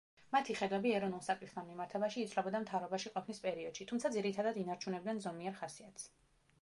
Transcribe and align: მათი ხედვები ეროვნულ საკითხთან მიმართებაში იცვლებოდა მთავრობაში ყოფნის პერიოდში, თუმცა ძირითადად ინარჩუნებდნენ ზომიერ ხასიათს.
მათი 0.35 0.53
ხედვები 0.59 0.93
ეროვნულ 0.99 1.19
საკითხთან 1.25 1.67
მიმართებაში 1.73 2.23
იცვლებოდა 2.25 2.61
მთავრობაში 2.65 3.13
ყოფნის 3.17 3.43
პერიოდში, 3.45 3.87
თუმცა 3.93 4.13
ძირითადად 4.17 4.61
ინარჩუნებდნენ 4.63 5.23
ზომიერ 5.27 5.61
ხასიათს. 5.61 6.13